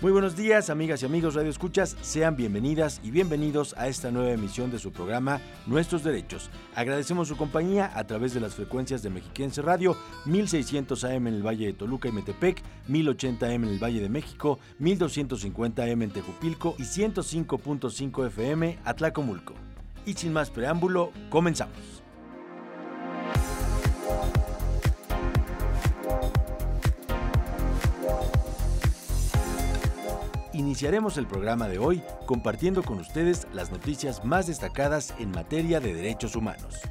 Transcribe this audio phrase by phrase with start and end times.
[0.00, 1.94] Muy buenos días, amigas y amigos Radio Escuchas.
[2.00, 6.48] Sean bienvenidas y bienvenidos a esta nueva emisión de su programa Nuestros Derechos.
[6.74, 11.46] Agradecemos su compañía a través de las frecuencias de Mexiquense Radio, 1600 AM en el
[11.46, 16.10] Valle de Toluca y Metepec, 1080 AM en el Valle de México, 1250 AM en
[16.12, 19.52] Tejupilco y 105.5 FM Atlacomulco.
[20.06, 22.02] Y sin más preámbulo, comenzamos.
[30.60, 35.94] Iniciaremos el programa de hoy compartiendo con ustedes las noticias más destacadas en materia de
[35.94, 36.82] derechos humanos.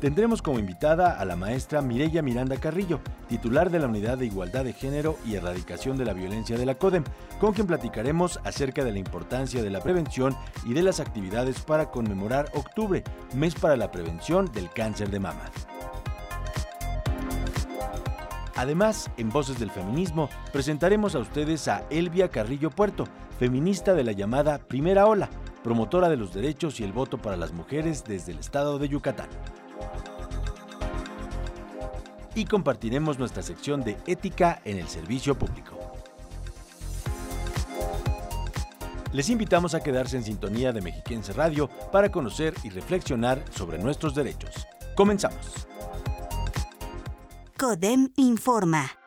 [0.00, 4.64] Tendremos como invitada a la maestra Mireya Miranda Carrillo, titular de la Unidad de Igualdad
[4.64, 7.04] de Género y Erradicación de la Violencia de la CODEM,
[7.38, 11.90] con quien platicaremos acerca de la importancia de la prevención y de las actividades para
[11.90, 15.50] conmemorar octubre, mes para la prevención del cáncer de mama.
[18.62, 24.12] Además, en Voces del Feminismo, presentaremos a ustedes a Elvia Carrillo Puerto, feminista de la
[24.12, 25.28] llamada Primera Ola,
[25.64, 29.26] promotora de los derechos y el voto para las mujeres desde el estado de Yucatán.
[32.36, 35.76] Y compartiremos nuestra sección de ética en el servicio público.
[39.12, 44.14] Les invitamos a quedarse en sintonía de Mexiquense Radio para conocer y reflexionar sobre nuestros
[44.14, 44.68] derechos.
[44.94, 45.71] Comenzamos.
[47.62, 49.01] CODEM informa.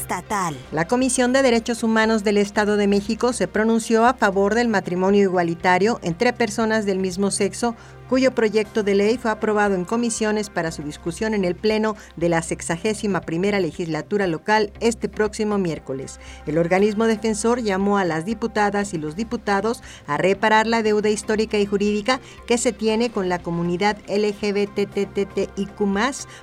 [0.00, 0.54] Estatal.
[0.72, 5.22] La Comisión de Derechos Humanos del Estado de México se pronunció a favor del matrimonio
[5.22, 7.74] igualitario entre personas del mismo sexo
[8.08, 12.28] cuyo proyecto de ley fue aprobado en comisiones para su discusión en el Pleno de
[12.28, 16.20] la 61 primera legislatura local este próximo miércoles.
[16.46, 21.58] El organismo defensor llamó a las diputadas y los diputados a reparar la deuda histórica
[21.58, 25.80] y jurídica que se tiene con la comunidad LGBTTTIQ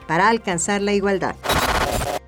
[0.08, 1.36] para alcanzar la igualdad.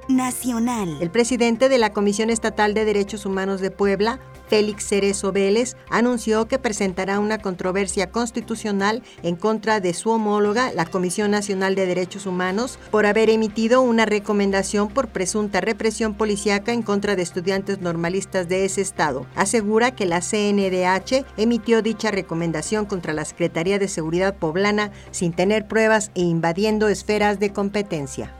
[0.07, 0.97] Nacional.
[1.01, 6.47] El presidente de la Comisión Estatal de Derechos Humanos de Puebla, Félix Cerezo Vélez, anunció
[6.47, 12.27] que presentará una controversia constitucional en contra de su homóloga, la Comisión Nacional de Derechos
[12.27, 18.47] Humanos, por haber emitido una recomendación por presunta represión policíaca en contra de estudiantes normalistas
[18.47, 19.25] de ese estado.
[19.35, 25.67] Asegura que la CNDH emitió dicha recomendación contra la Secretaría de Seguridad Poblana sin tener
[25.67, 28.31] pruebas e invadiendo esferas de competencia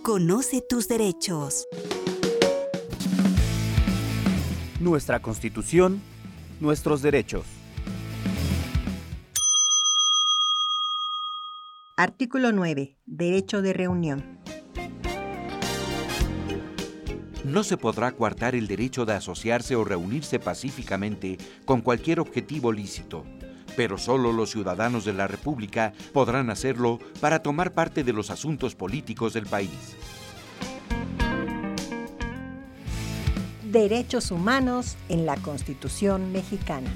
[0.03, 1.67] Conoce tus derechos.
[4.81, 6.01] Nuestra Constitución,
[6.61, 7.45] nuestros derechos.
[11.97, 12.97] Artículo 9.
[13.07, 14.39] Derecho de reunión.
[17.45, 23.25] No se podrá coartar el derecho de asociarse o reunirse pacíficamente con cualquier objetivo lícito
[23.79, 28.75] pero solo los ciudadanos de la República podrán hacerlo para tomar parte de los asuntos
[28.75, 29.97] políticos del país.
[33.71, 36.89] Derechos humanos en la Constitución mexicana.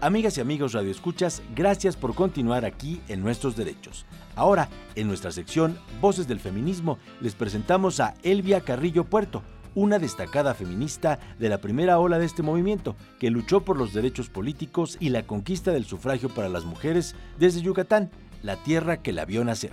[0.00, 4.06] Amigas y amigos radioescuchas, gracias por continuar aquí en Nuestros Derechos.
[4.36, 9.42] Ahora, en nuestra sección Voces del Feminismo, les presentamos a Elvia Carrillo Puerto,
[9.74, 14.28] una destacada feminista de la primera ola de este movimiento, que luchó por los derechos
[14.28, 18.12] políticos y la conquista del sufragio para las mujeres desde Yucatán,
[18.44, 19.72] la tierra que la vio nacer.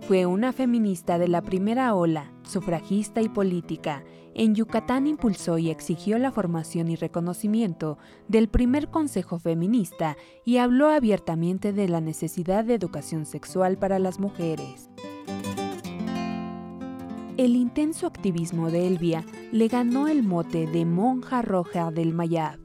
[0.11, 2.33] fue una feminista de la primera ola.
[2.43, 4.03] sufragista y política,
[4.33, 7.97] en Yucatán impulsó y exigió la formación y reconocimiento
[8.27, 14.19] del primer Consejo Feminista y habló abiertamente de la necesidad de educación sexual para las
[14.19, 14.89] mujeres.
[17.37, 19.23] El intenso activismo de Elvia
[19.53, 22.59] le ganó el mote de monja roja del Mayab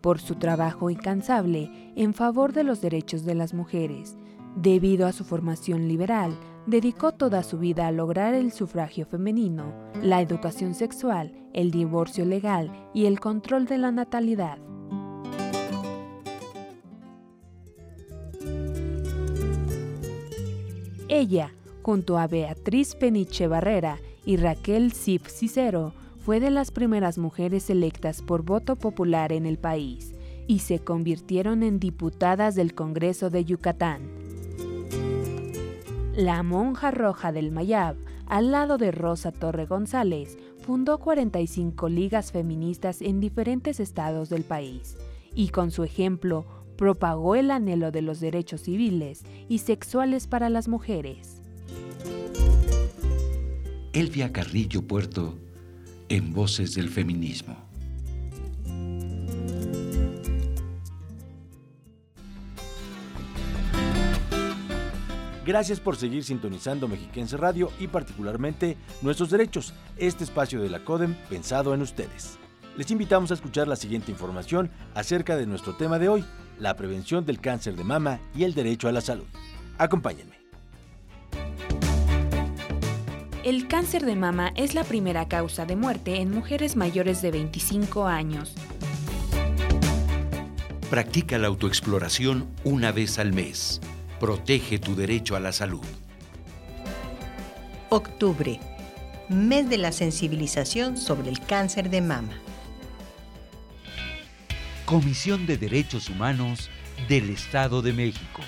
[0.00, 4.16] por su trabajo incansable en favor de los derechos de las mujeres.
[4.56, 6.34] Debido a su formación liberal,
[6.66, 9.72] dedicó toda su vida a lograr el sufragio femenino,
[10.02, 14.58] la educación sexual, el divorcio legal y el control de la natalidad.
[21.08, 21.52] Ella,
[21.82, 28.22] junto a Beatriz Peniche Barrera y Raquel Sip Cicero, fue de las primeras mujeres electas
[28.22, 30.12] por voto popular en el país
[30.48, 34.25] y se convirtieron en diputadas del Congreso de Yucatán.
[36.16, 43.02] La monja roja del Mayab, al lado de Rosa Torre González, fundó 45 ligas feministas
[43.02, 44.96] en diferentes estados del país
[45.34, 46.46] y con su ejemplo
[46.78, 51.42] propagó el anhelo de los derechos civiles y sexuales para las mujeres.
[53.92, 55.34] Elvia Carrillo Puerto
[56.08, 57.65] en Voces del Feminismo.
[65.46, 71.14] Gracias por seguir sintonizando Mexiquense Radio y particularmente Nuestros Derechos, este espacio de la CODEM
[71.30, 72.36] pensado en ustedes.
[72.76, 76.24] Les invitamos a escuchar la siguiente información acerca de nuestro tema de hoy,
[76.58, 79.26] la prevención del cáncer de mama y el derecho a la salud.
[79.78, 80.34] Acompáñenme.
[83.44, 88.04] El cáncer de mama es la primera causa de muerte en mujeres mayores de 25
[88.06, 88.52] años.
[90.90, 93.80] Practica la autoexploración una vez al mes.
[94.20, 95.84] Protege tu derecho a la salud.
[97.90, 98.58] Octubre,
[99.28, 102.32] mes de la sensibilización sobre el cáncer de mama.
[104.86, 106.70] Comisión de Derechos Humanos
[107.10, 108.40] del Estado de México.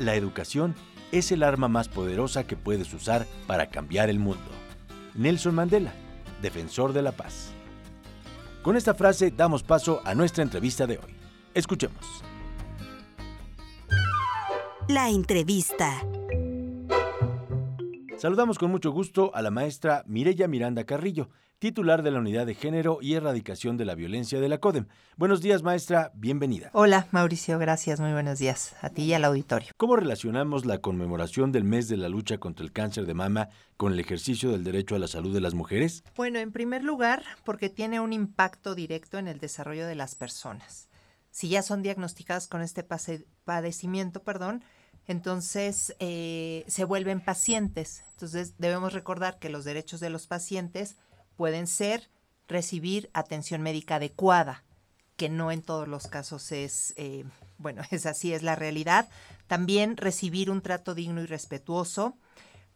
[0.00, 0.74] La educación
[1.12, 4.50] es el arma más poderosa que puedes usar para cambiar el mundo.
[5.14, 5.92] Nelson Mandela,
[6.42, 7.52] defensor de la paz.
[8.64, 11.14] Con esta frase damos paso a nuestra entrevista de hoy.
[11.52, 12.24] Escuchemos.
[14.88, 16.02] La entrevista.
[18.24, 21.28] Saludamos con mucho gusto a la maestra Mireya Miranda Carrillo,
[21.58, 24.86] titular de la Unidad de Género y Erradicación de la Violencia de la CODEM.
[25.18, 26.70] Buenos días, maestra, bienvenida.
[26.72, 29.72] Hola, Mauricio, gracias, muy buenos días a ti y al auditorio.
[29.76, 33.92] ¿Cómo relacionamos la conmemoración del mes de la lucha contra el cáncer de mama con
[33.92, 36.02] el ejercicio del derecho a la salud de las mujeres?
[36.16, 40.88] Bueno, en primer lugar, porque tiene un impacto directo en el desarrollo de las personas.
[41.30, 42.86] Si ya son diagnosticadas con este
[43.44, 44.64] padecimiento, perdón,
[45.06, 48.04] entonces eh, se vuelven pacientes.
[48.12, 50.96] Entonces debemos recordar que los derechos de los pacientes
[51.36, 52.08] pueden ser
[52.48, 54.64] recibir atención médica adecuada,
[55.16, 57.24] que no en todos los casos es, eh,
[57.58, 59.08] bueno, es así, es la realidad.
[59.46, 62.16] También recibir un trato digno y respetuoso.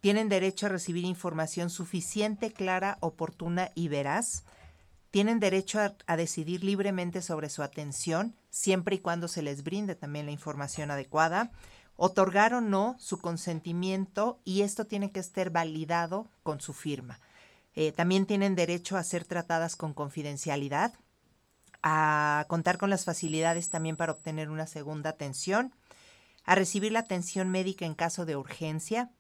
[0.01, 4.45] Tienen derecho a recibir información suficiente, clara, oportuna y veraz.
[5.11, 9.95] Tienen derecho a, a decidir libremente sobre su atención, siempre y cuando se les brinde
[9.95, 11.51] también la información adecuada
[12.01, 17.19] otorgar o no su consentimiento y esto tiene que estar validado con su firma.
[17.75, 20.95] Eh, también tienen derecho a ser tratadas con confidencialidad,
[21.83, 25.75] a contar con las facilidades también para obtener una segunda atención,
[26.45, 29.11] a recibir la atención médica en caso de urgencia,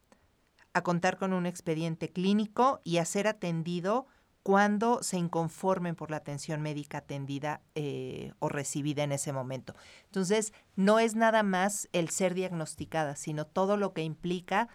[0.72, 4.06] a contar con un expediente clínico y a ser atendido
[4.48, 9.74] cuando se inconformen por la atención médica atendida eh, o recibida en ese momento.
[10.06, 14.70] Entonces, no es nada más el ser diagnosticada, sino todo lo que implica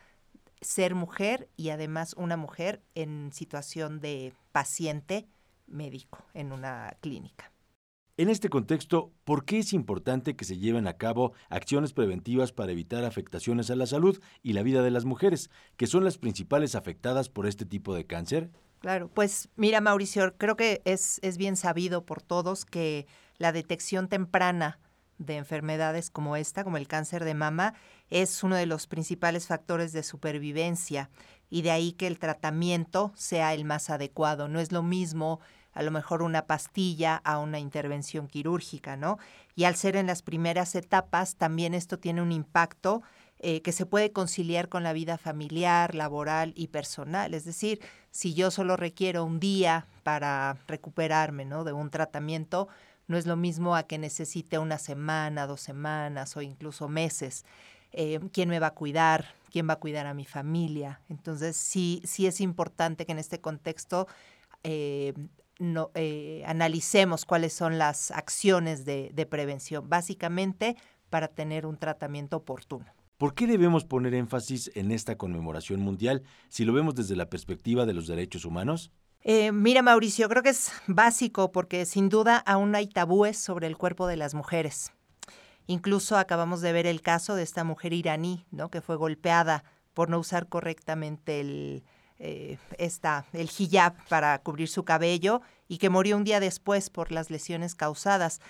[0.61, 5.25] ser mujer y además una mujer en situación de paciente
[5.65, 7.51] médico en una clínica.
[8.15, 12.73] En este contexto, ¿por qué es importante que se lleven a cabo acciones preventivas para
[12.73, 16.75] evitar afectaciones a la salud y la vida de las mujeres, que son las principales
[16.75, 18.51] afectadas por este tipo de cáncer?
[18.83, 24.09] Claro, pues mira Mauricio, creo que es, es bien sabido por todos que la detección
[24.09, 24.77] temprana
[25.17, 27.75] de enfermedades como esta, como el cáncer de mama,
[28.09, 31.09] es uno de los principales factores de supervivencia
[31.49, 34.49] y de ahí que el tratamiento sea el más adecuado.
[34.49, 35.39] No es lo mismo
[35.71, 39.17] a lo mejor una pastilla a una intervención quirúrgica, ¿no?
[39.55, 43.01] Y al ser en las primeras etapas, también esto tiene un impacto
[43.45, 47.33] eh, que se puede conciliar con la vida familiar, laboral y personal.
[47.33, 51.65] Es decir, si yo solo requiero un día para recuperarme ¿no?
[51.65, 52.69] de un tratamiento,
[53.07, 57.43] no es lo mismo a que necesite una semana, dos semanas o incluso meses.
[57.91, 59.25] Eh, ¿Quién me va a cuidar?
[59.51, 61.01] quién va a cuidar a mi familia.
[61.09, 64.07] Entonces, sí, sí es importante que en este contexto
[64.63, 65.13] eh,
[65.59, 65.91] no,
[66.45, 70.75] analicemos cuáles son las acciones de prevención, básicamente
[71.11, 72.85] para tener un tratamiento oportuno.
[73.23, 77.85] ¿Por qué debemos poner énfasis en esta conmemoración mundial si lo vemos desde la perspectiva
[77.85, 78.91] de los derechos humanos?
[79.21, 83.77] Eh, mira, Mauricio, creo que es básico porque sin duda aún hay tabúes sobre el
[83.77, 84.91] cuerpo de las mujeres.
[85.67, 88.67] Incluso acabamos de ver el caso de esta mujer iraní, ¿no?
[88.67, 89.63] Que fue golpeada
[89.93, 91.81] por no usar correctamente
[92.19, 97.13] eh, esta, el hijab para cubrir su cabello y que murió un día después por
[97.13, 98.41] las lesiones causadas.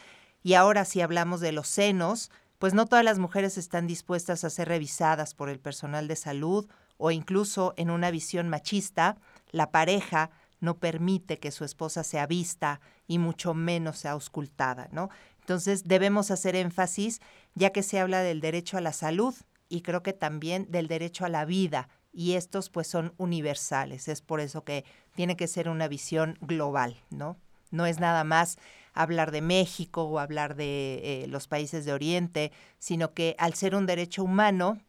[0.42, 2.32] Y ahora si hablamos de los senos,
[2.64, 6.66] pues no todas las mujeres están dispuestas a ser revisadas por el personal de salud
[6.96, 9.18] o incluso en una visión machista,
[9.52, 10.30] la pareja
[10.62, 15.10] no permite que su esposa sea vista y mucho menos sea auscultada, ¿no?
[15.42, 17.20] Entonces debemos hacer énfasis
[17.54, 19.36] ya que se habla del derecho a la salud
[19.68, 24.22] y creo que también del derecho a la vida y estos pues son universales, es
[24.22, 27.36] por eso que tiene que ser una visión global, ¿no?
[27.72, 28.58] No es nada más
[28.94, 33.76] hablar de México o hablar de eh, los países de Oriente, sino que al ser
[33.76, 34.80] un derecho humano,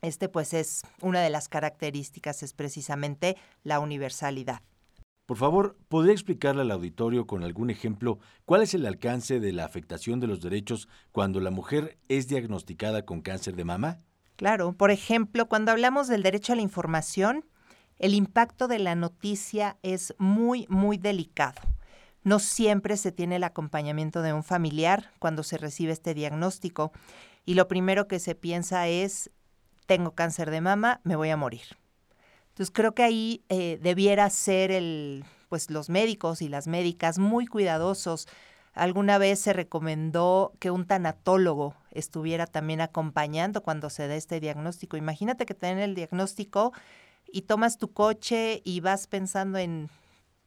[0.00, 4.62] este pues es una de las características, es precisamente la universalidad.
[5.26, 9.64] Por favor, ¿podría explicarle al auditorio con algún ejemplo cuál es el alcance de la
[9.64, 14.00] afectación de los derechos cuando la mujer es diagnosticada con cáncer de mama?
[14.36, 17.44] Claro, por ejemplo, cuando hablamos del derecho a la información,
[17.98, 21.60] el impacto de la noticia es muy, muy delicado.
[22.24, 26.92] No siempre se tiene el acompañamiento de un familiar cuando se recibe este diagnóstico
[27.44, 29.30] y lo primero que se piensa es,
[29.86, 31.62] tengo cáncer de mama, me voy a morir.
[32.50, 37.46] Entonces creo que ahí eh, debiera ser el, pues los médicos y las médicas muy
[37.46, 38.28] cuidadosos.
[38.74, 44.96] Alguna vez se recomendó que un tanatólogo estuviera también acompañando cuando se dé este diagnóstico.
[44.96, 46.72] Imagínate que te den el diagnóstico
[47.26, 49.90] y tomas tu coche y vas pensando en,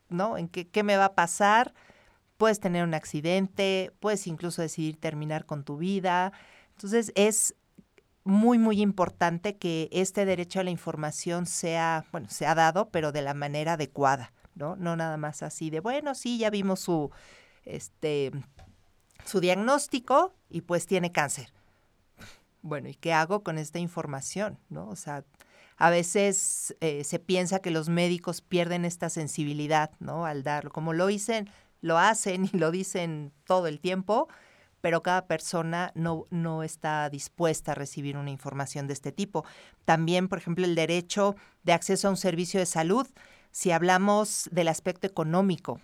[0.10, 0.38] ¿no?
[0.38, 1.74] En qué, qué me va a pasar.
[2.38, 6.34] Puedes tener un accidente, puedes incluso decidir terminar con tu vida.
[6.72, 7.56] Entonces es
[8.26, 13.22] muy, muy importante que este derecho a la información sea, bueno, sea dado, pero de
[13.22, 14.76] la manera adecuada, ¿no?
[14.76, 17.12] No nada más así de, bueno, sí, ya vimos su,
[17.66, 18.32] este,
[19.26, 21.54] su diagnóstico y pues tiene cáncer.
[22.64, 24.90] Bueno, ¿y qué hago con esta información, no?
[24.90, 25.24] O sea,
[25.77, 30.25] a veces eh, se piensa que los médicos pierden esta sensibilidad, ¿no?
[30.25, 30.72] Al darlo.
[30.72, 31.50] Como lo dicen,
[31.82, 34.27] lo hacen y lo dicen todo el tiempo,
[34.82, 39.46] pero cada persona no, no está dispuesta a recibir una información de este tipo.
[39.84, 43.08] También, por ejemplo, el derecho de acceso a un servicio de salud.
[43.51, 45.82] Si hablamos del aspecto económico,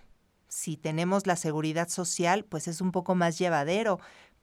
[0.47, 3.99] si tenemos la seguridad social, pues es un poco más llevadero,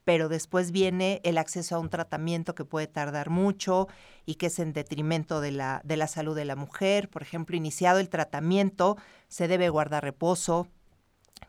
[0.09, 3.87] pero después viene el acceso a un tratamiento que puede tardar mucho
[4.25, 7.11] y que es en detrimento de la, de la salud de la mujer.
[7.11, 8.97] Por ejemplo, iniciado el tratamiento,
[9.27, 10.67] se debe guardar reposo,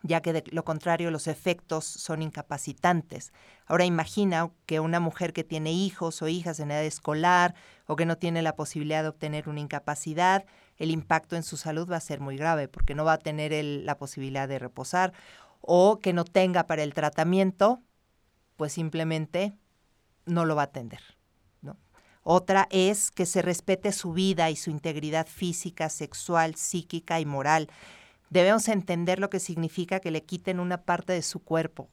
[0.02, 3.32] ya que de lo contrario los efectos son incapacitantes.
[3.64, 7.54] Ahora imagina que una mujer que tiene hijos o hijas en edad escolar
[7.86, 10.44] o que no tiene la posibilidad de obtener una incapacidad,
[10.76, 13.64] el impacto en su salud va a ser muy grave porque no va a tener
[13.64, 15.14] la posibilidad de reposar
[15.62, 17.80] o que no tenga para el tratamiento,
[18.60, 19.54] pues simplemente
[20.26, 21.00] no lo va a atender.
[22.22, 27.70] Otra es que se respete su vida y su integridad física, sexual, psíquica y moral
[28.28, 31.88] debemos entender lo que significa que le quiten una parte de su cuerpo.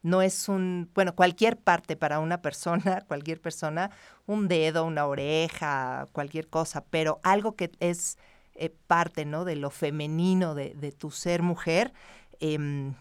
[0.00, 3.90] No es un, bueno, cualquier parte para una persona, cualquier persona,
[4.24, 8.16] un dedo, una oreja, cualquier cosa, pero algo que es
[8.54, 9.44] eh, parte, ¿no?
[9.44, 11.92] De lo femenino de, tu ser mujer,
[12.40, 12.94] eh,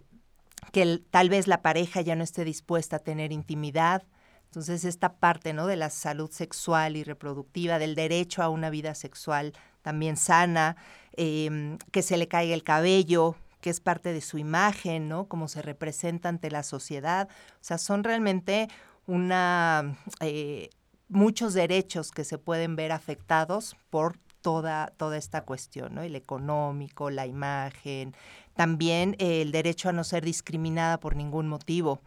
[0.72, 4.04] que tal vez la pareja ya no esté dispuesta a tener intimidad.
[4.46, 5.68] Entonces, esta parte, ¿no?
[5.68, 10.76] De la salud sexual y reproductiva, del derecho a una vida sexual también sana,
[11.18, 15.28] Em, que se le caiga el cabello, que es parte de su imagen, ¿no?
[15.28, 17.28] Cómo se representa ante la sociedad.
[17.56, 18.68] O sea, son realmente
[19.08, 20.70] una eh,
[21.10, 26.04] muchos derechos que se pueden ver afectados por toda, toda esta cuestión, ¿no?
[26.04, 28.16] El económico, la imagen,
[28.58, 32.02] también el derecho a no ser discriminada por ningún motivo.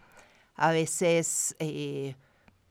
[0.55, 2.17] A veces eh,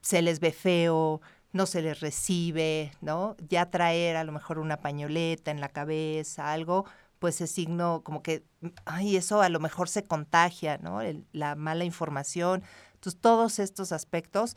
[0.02, 1.22] se les ve feo,
[1.52, 3.36] no se les recibe, ¿no?
[3.50, 6.86] Ya traer a lo mejor una pañoleta en la cabeza, algo,
[7.18, 8.44] pues es signo como que,
[8.86, 11.00] ay, eso a lo mejor se contagia, ¿no?
[11.32, 12.64] la mala información.
[12.94, 14.56] Entonces, todos estos aspectos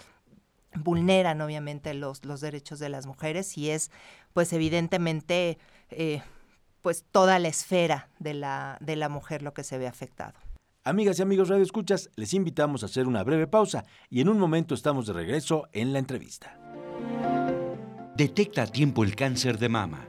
[0.75, 3.91] vulneran obviamente los, los derechos de las mujeres y es,
[4.33, 5.59] pues evidentemente,
[5.91, 6.23] eh,
[6.83, 10.35] pues toda la esfera de la, de la mujer lo que se ve afectado.
[10.85, 14.39] Amigas y amigos Radio Escuchas, les invitamos a hacer una breve pausa y en un
[14.39, 16.59] momento estamos de regreso en la entrevista.
[18.17, 20.09] Detecta a tiempo el cáncer de mama.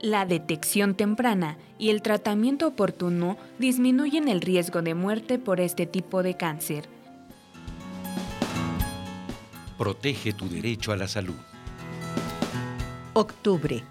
[0.00, 6.22] La detección temprana y el tratamiento oportuno disminuyen el riesgo de muerte por este tipo
[6.22, 6.88] de cáncer.
[9.78, 11.36] Protege tu derecho a la salud.
[13.14, 13.82] Octubre,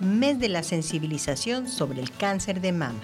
[0.00, 3.00] mes de la sensibilización sobre el cáncer de mama.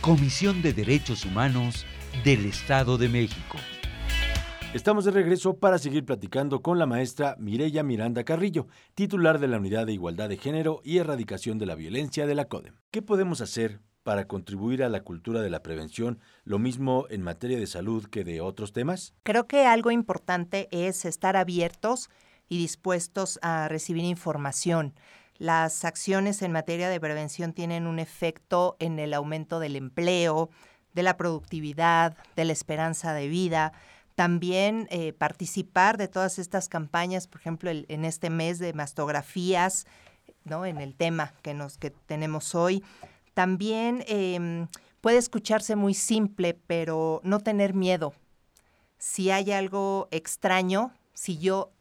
[0.00, 1.86] Comisión de Derechos Humanos
[2.24, 3.58] del Estado de México.
[4.74, 9.58] Estamos de regreso para seguir platicando con la maestra Mireya Miranda Carrillo, titular de la
[9.58, 12.74] Unidad de Igualdad de Género y Erradicación de la Violencia de la CODEM.
[12.90, 17.58] ¿Qué podemos hacer para contribuir a la cultura de la prevención, lo mismo en materia
[17.58, 19.14] de salud que de otros temas?
[19.22, 22.10] Creo que algo importante es estar abiertos
[22.48, 24.94] y dispuestos a recibir información.
[25.38, 30.50] Las acciones en materia de prevención tienen un efecto en el aumento del empleo,
[30.92, 33.72] de la productividad, de la esperanza de vida.
[34.14, 39.86] También eh, participar de todas estas campañas, por ejemplo, en este mes de mastografías,
[40.44, 40.66] ¿no?
[40.66, 42.84] en el tema que, nos, que tenemos hoy.
[43.34, 44.68] También em,
[45.00, 48.14] puede escucharse muy simple, pero no tener miedo.
[48.98, 51.72] Si hay algo extraño, si yo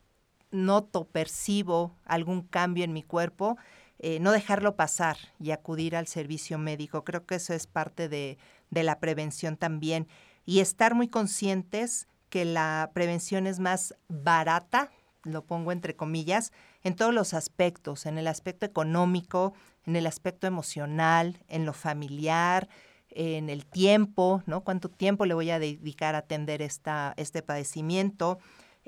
[0.53, 3.57] noto, percibo algún cambio en mi cuerpo,
[3.99, 7.03] eh, no dejarlo pasar y acudir al servicio médico.
[7.03, 8.37] Creo que eso es parte de,
[8.69, 10.07] de la prevención también.
[10.45, 14.91] Y estar muy conscientes que la prevención es más barata,
[15.23, 16.51] lo pongo entre comillas,
[16.83, 19.53] en todos los aspectos, en el aspecto económico,
[19.85, 22.67] en el aspecto emocional, en lo familiar,
[23.09, 24.61] en el tiempo, ¿no?
[24.61, 28.39] ¿Cuánto tiempo le voy a dedicar a atender esta, este padecimiento?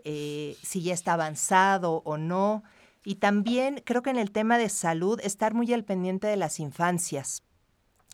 [0.08, 2.64] Eh, si ya está avanzado o no.
[3.04, 6.60] Y también creo que en el tema de salud, estar muy al pendiente de las
[6.60, 7.44] infancias.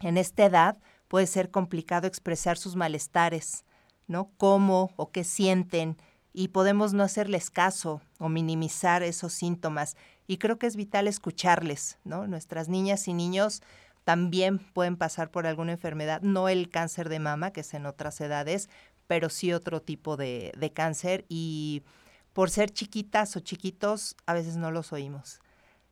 [0.02, 0.78] En esta edad
[1.10, 3.66] puede ser complicado expresar sus malestares,
[4.08, 4.32] ¿no?
[4.38, 5.98] Cómo o qué sienten
[6.34, 9.98] y podemos no hacerles caso o minimizar esos síntomas.
[10.28, 12.26] Y creo que es vital escucharles, ¿no?
[12.26, 13.62] Nuestras niñas y niños
[14.06, 18.20] también pueden pasar por alguna enfermedad, no el cáncer de mama, que es en otras
[18.22, 18.70] edades,
[19.12, 21.84] pero sí otro tipo de, de cáncer y
[22.32, 25.42] por ser chiquitas o chiquitos a veces no los oímos.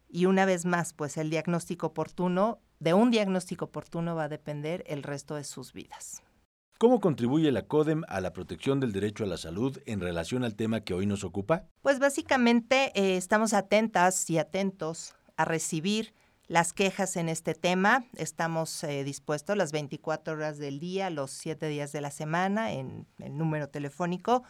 [0.07, 4.85] Y una vez más, pues el diagnóstico oportuno, de un diagnóstico oportuno va a depender
[4.87, 6.23] el resto de sus vidas.
[6.77, 10.55] ¿Cómo contribuye la CODEM a la protección del derecho a la salud en relación al
[10.55, 11.67] tema que hoy nos ocupa?
[11.81, 16.13] Pues básicamente eh, estamos atentas y atentos a recibir
[16.49, 18.03] las quejas en este tema.
[18.17, 23.05] Estamos eh, dispuestos las 24 horas del día, los 7 días de la semana en
[23.19, 24.43] el número telefónico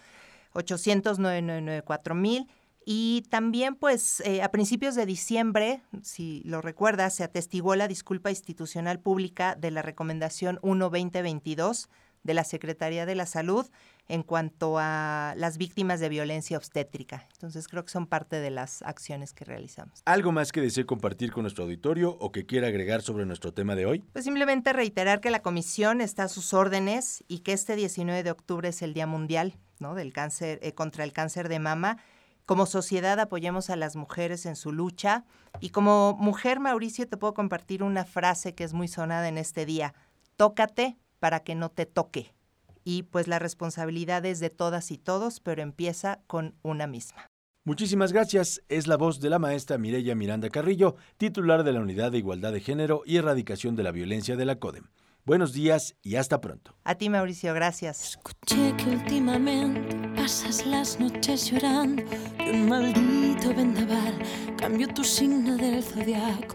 [0.54, 2.48] 800 999
[2.86, 8.32] y también, pues, eh, a principios de diciembre, si lo recuerdas, se atestiguó la disculpa
[8.32, 11.88] institucional pública de la Recomendación 1-2022
[12.24, 13.68] de la Secretaría de la Salud
[14.08, 17.28] en cuanto a las víctimas de violencia obstétrica.
[17.34, 20.02] Entonces creo que son parte de las acciones que realizamos.
[20.06, 23.76] ¿Algo más que desee compartir con nuestro auditorio o que quiera agregar sobre nuestro tema
[23.76, 24.00] de hoy?
[24.12, 28.32] Pues simplemente reiterar que la comisión está a sus órdenes y que este 19 de
[28.32, 29.94] octubre es el Día Mundial ¿no?
[29.94, 31.98] del cáncer, eh, contra el cáncer de mama.
[32.48, 35.24] Como sociedad apoyemos a las mujeres en su lucha
[35.60, 39.68] y como mujer, Mauricio, te puedo compartir una frase que es muy sonada en este
[39.68, 39.94] día.
[40.36, 42.34] Tócate para que no te toque.
[42.84, 47.28] Y pues la responsabilidad es de todas y todos, pero empieza con una misma.
[47.66, 48.64] Muchísimas gracias.
[48.70, 52.54] Es la voz de la maestra Mireya Miranda Carrillo, titular de la Unidad de Igualdad
[52.54, 54.86] de Género y Erradicación de la Violencia de la CODEM.
[55.26, 56.76] Buenos días y hasta pronto.
[56.84, 58.02] A ti, Mauricio, gracias.
[58.02, 59.99] Escuché que últimamente
[60.30, 62.04] pasas las noches llorando
[62.38, 64.14] que un maldito vendaval
[64.58, 66.54] cambió tu signo del zodiaco.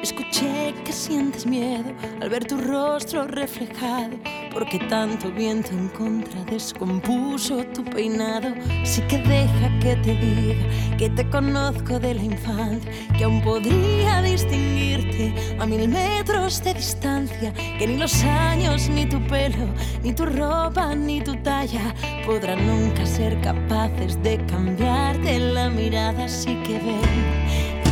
[0.00, 4.16] Escuché que sientes miedo al ver tu rostro reflejado,
[4.52, 8.54] porque tanto viento en contra descompuso tu peinado.
[8.82, 14.22] Así que deja que te diga que te conozco de la infancia, que aún podría
[14.22, 19.66] distinguirte a mil metros de distancia, que ni los años, ni tu pelo,
[20.04, 21.92] ni tu ropa, ni tu talla
[22.24, 26.24] podrán nunca ser capaces de cambiarte la mirada.
[26.24, 27.00] Así que ven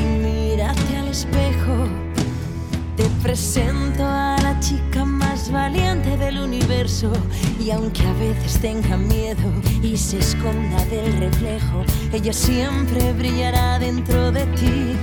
[0.00, 1.88] y mírate al espejo.
[2.96, 7.10] Te presento a la chica más valiente del universo
[7.58, 9.50] y aunque a veces tenga miedo
[9.82, 14.96] y se esconda del reflejo, ella siempre brillará dentro de ti.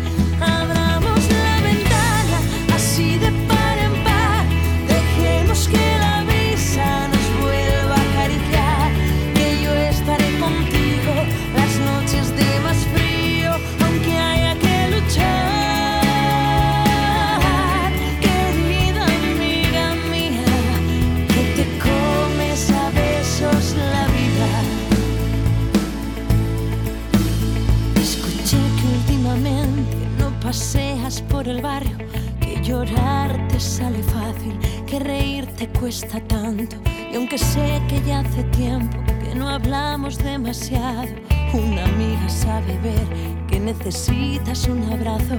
[32.72, 34.58] llorar te sale fácil,
[34.88, 36.78] que reír te cuesta tanto.
[37.12, 41.12] Y aunque sé que ya hace tiempo que no hablamos demasiado,
[41.54, 43.06] una amiga sabe ver
[43.50, 45.36] que necesitas un abrazo.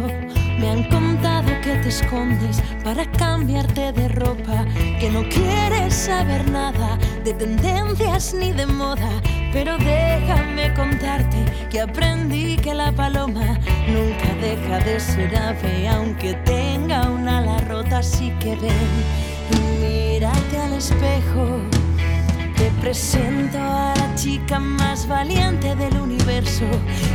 [0.59, 4.67] Me han contado que te escondes para cambiarte de ropa,
[5.01, 9.11] que no quieres saber nada de tendencias ni de moda
[9.53, 11.37] pero déjame contarte
[11.71, 17.99] que aprendí que la paloma nunca deja de ser ave, aunque tenga una ala rota.
[17.99, 18.93] Así que ven,
[19.81, 21.61] mírate al espejo.
[22.57, 26.65] Te presento a la chica más valiente del universo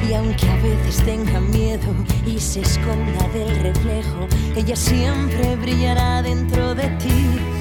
[0.08, 1.94] y aunque a veces tenga miedo
[2.26, 7.57] y se esconda del reflejo, ella siempre brillará dentro de ti.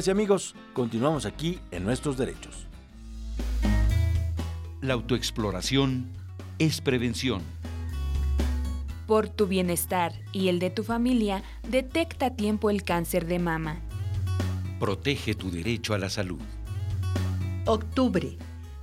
[0.00, 2.66] Amigas y amigos, continuamos aquí en Nuestros Derechos.
[4.80, 6.06] La autoexploración
[6.58, 7.42] es prevención.
[9.06, 13.78] Por tu bienestar y el de tu familia, detecta a tiempo el cáncer de mama.
[14.78, 16.40] Protege tu derecho a la salud.
[17.66, 18.38] Octubre,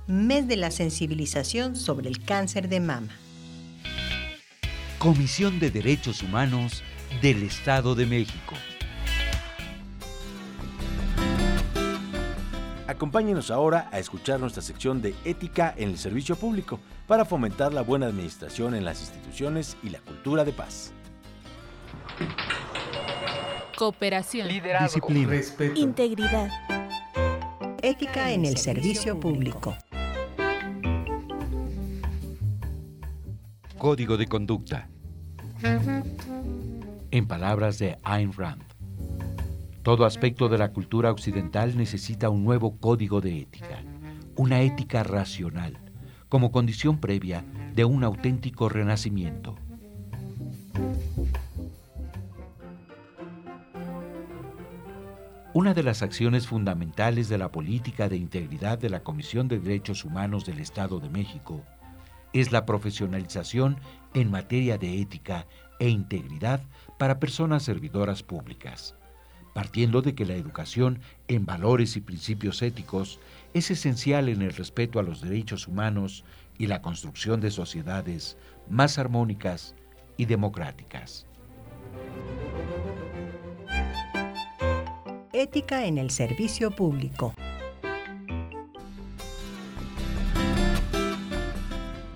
[0.06, 3.10] mes de la sensibilización sobre el cáncer de mama.
[5.00, 6.84] Comisión de Derechos Humanos
[7.20, 8.54] del Estado de México.
[12.98, 17.82] Acompáñenos ahora a escuchar nuestra sección de Ética en el Servicio Público para fomentar la
[17.82, 20.92] buena administración en las instituciones y la cultura de paz.
[23.76, 24.48] Cooperación.
[24.48, 25.28] Disciplina.
[25.28, 25.78] Respeto.
[25.78, 26.50] Integridad.
[27.82, 29.76] Ética en el servicio público.
[33.78, 34.88] Código de conducta.
[37.12, 38.67] En palabras de Ayn Rand.
[39.82, 43.82] Todo aspecto de la cultura occidental necesita un nuevo código de ética,
[44.36, 45.78] una ética racional,
[46.28, 49.56] como condición previa de un auténtico renacimiento.
[55.54, 60.04] Una de las acciones fundamentales de la política de integridad de la Comisión de Derechos
[60.04, 61.62] Humanos del Estado de México
[62.32, 63.78] es la profesionalización
[64.14, 65.46] en materia de ética
[65.80, 66.62] e integridad
[66.98, 68.94] para personas servidoras públicas,
[69.58, 73.18] partiendo de que la educación en valores y principios éticos
[73.54, 76.22] es esencial en el respeto a los derechos humanos
[76.58, 78.36] y la construcción de sociedades
[78.70, 79.74] más armónicas
[80.16, 81.26] y democráticas.
[85.32, 87.34] Ética en el servicio público.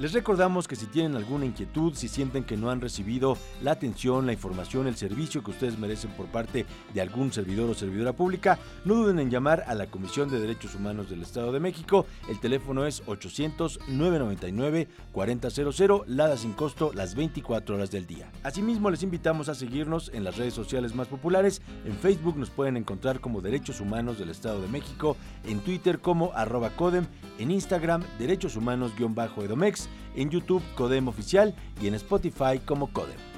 [0.02, 4.26] Les recordamos que si tienen alguna inquietud, si sienten que no han recibido la atención,
[4.26, 8.58] la información, el servicio que ustedes merecen por parte de algún servidor o servidora pública,
[8.84, 12.04] no duden en llamar a la Comisión de Derechos Humanos del Estado de México.
[12.28, 18.28] El teléfono es 800-999-4000, Lada sin costo las 24 horas del día.
[18.42, 21.62] Asimismo, les invitamos a seguirnos en las redes sociales más populares.
[21.84, 26.32] En Facebook nos pueden encontrar como Derechos Humanos del Estado de México, en Twitter como
[26.34, 27.06] arroba Codem,
[27.38, 33.32] en Instagram Derechos Humanos-Edomex, en YouTube Codem Oficial y en Spotify como Codem.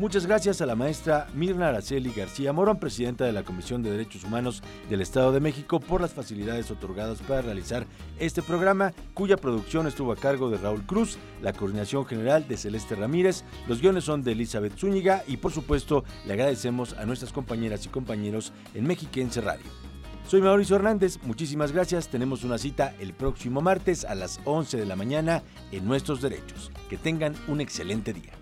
[0.00, 4.24] Muchas gracias a la maestra Mirna Araceli García Morón, presidenta de la Comisión de Derechos
[4.24, 7.86] Humanos del Estado de México, por las facilidades otorgadas para realizar
[8.18, 12.94] este programa, cuya producción estuvo a cargo de Raúl Cruz, la coordinación general de Celeste
[12.94, 17.84] Ramírez, los guiones son de Elizabeth Zúñiga y por supuesto le agradecemos a nuestras compañeras
[17.84, 19.66] y compañeros en Mexiquense Radio.
[20.26, 22.08] Soy Mauricio Hernández, muchísimas gracias.
[22.08, 26.70] Tenemos una cita el próximo martes a las 11 de la mañana en Nuestros Derechos.
[26.88, 28.40] Que tengan un excelente día.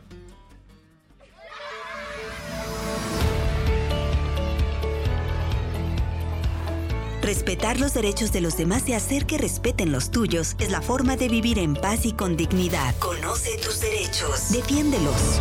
[7.29, 11.14] Respetar los derechos de los demás y hacer que respeten los tuyos es la forma
[11.14, 12.95] de vivir en paz y con dignidad.
[13.01, 14.51] Conoce tus derechos.
[14.51, 15.38] Defiéndelos.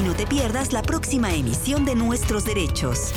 [0.00, 3.12] Y no te pierdas la próxima emisión de Nuestros Derechos.